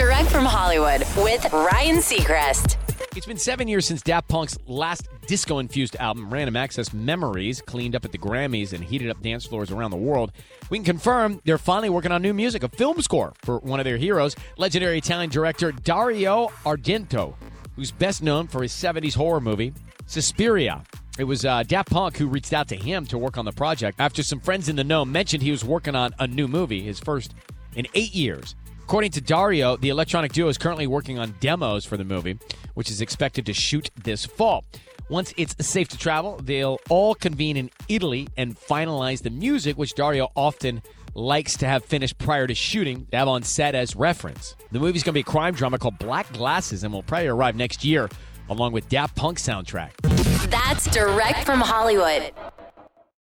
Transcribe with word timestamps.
Direct 0.00 0.30
from 0.30 0.46
Hollywood 0.46 1.02
with 1.18 1.52
Ryan 1.52 1.96
Seacrest. 1.96 2.76
It's 3.14 3.26
been 3.26 3.36
seven 3.36 3.68
years 3.68 3.84
since 3.84 4.00
Daft 4.00 4.28
Punk's 4.28 4.56
last 4.66 5.06
disco 5.26 5.58
infused 5.58 5.94
album, 5.96 6.32
Random 6.32 6.56
Access 6.56 6.94
Memories, 6.94 7.60
cleaned 7.60 7.94
up 7.94 8.06
at 8.06 8.10
the 8.10 8.16
Grammys 8.16 8.72
and 8.72 8.82
heated 8.82 9.10
up 9.10 9.20
dance 9.20 9.44
floors 9.44 9.70
around 9.70 9.90
the 9.90 9.98
world. 9.98 10.32
We 10.70 10.78
can 10.78 10.86
confirm 10.86 11.42
they're 11.44 11.58
finally 11.58 11.90
working 11.90 12.12
on 12.12 12.22
new 12.22 12.32
music, 12.32 12.62
a 12.62 12.70
film 12.70 13.02
score 13.02 13.34
for 13.42 13.58
one 13.58 13.78
of 13.78 13.84
their 13.84 13.98
heroes, 13.98 14.34
legendary 14.56 14.96
Italian 14.96 15.28
director 15.28 15.70
Dario 15.70 16.46
Argento, 16.64 17.34
who's 17.76 17.90
best 17.90 18.22
known 18.22 18.46
for 18.46 18.62
his 18.62 18.72
70s 18.72 19.14
horror 19.14 19.42
movie, 19.42 19.74
Suspiria. 20.06 20.82
It 21.18 21.24
was 21.24 21.44
uh, 21.44 21.62
Daft 21.64 21.90
Punk 21.90 22.16
who 22.16 22.26
reached 22.26 22.54
out 22.54 22.68
to 22.68 22.74
him 22.74 23.04
to 23.04 23.18
work 23.18 23.36
on 23.36 23.44
the 23.44 23.52
project 23.52 24.00
after 24.00 24.22
some 24.22 24.40
friends 24.40 24.70
in 24.70 24.76
the 24.76 24.84
know 24.84 25.04
mentioned 25.04 25.42
he 25.42 25.50
was 25.50 25.62
working 25.62 25.94
on 25.94 26.14
a 26.18 26.26
new 26.26 26.48
movie, 26.48 26.80
his 26.80 26.98
first 26.98 27.34
in 27.76 27.86
eight 27.92 28.14
years. 28.14 28.54
According 28.90 29.12
to 29.12 29.20
Dario, 29.20 29.76
the 29.76 29.90
electronic 29.90 30.32
duo 30.32 30.48
is 30.48 30.58
currently 30.58 30.88
working 30.88 31.16
on 31.16 31.36
demos 31.38 31.84
for 31.84 31.96
the 31.96 32.02
movie, 32.02 32.40
which 32.74 32.90
is 32.90 33.00
expected 33.00 33.46
to 33.46 33.52
shoot 33.52 33.88
this 33.94 34.26
fall. 34.26 34.64
Once 35.08 35.32
it's 35.36 35.54
safe 35.64 35.86
to 35.90 35.96
travel, 35.96 36.40
they'll 36.42 36.80
all 36.88 37.14
convene 37.14 37.56
in 37.56 37.70
Italy 37.88 38.26
and 38.36 38.58
finalize 38.58 39.22
the 39.22 39.30
music, 39.30 39.78
which 39.78 39.94
Dario 39.94 40.32
often 40.34 40.82
likes 41.14 41.56
to 41.58 41.68
have 41.68 41.84
finished 41.84 42.18
prior 42.18 42.48
to 42.48 42.54
shooting 42.56 43.06
to 43.12 43.16
have 43.16 43.28
on 43.28 43.44
set 43.44 43.76
as 43.76 43.94
reference. 43.94 44.56
The 44.72 44.80
movie's 44.80 45.04
going 45.04 45.12
to 45.12 45.18
be 45.18 45.20
a 45.20 45.22
crime 45.22 45.54
drama 45.54 45.78
called 45.78 46.00
Black 46.00 46.32
Glasses 46.32 46.82
and 46.82 46.92
will 46.92 47.04
probably 47.04 47.28
arrive 47.28 47.54
next 47.54 47.84
year 47.84 48.08
along 48.48 48.72
with 48.72 48.88
Daft 48.88 49.14
Punk 49.14 49.38
soundtrack. 49.38 49.92
That's 50.50 50.90
direct 50.90 51.44
from 51.46 51.60
Hollywood. 51.60 52.32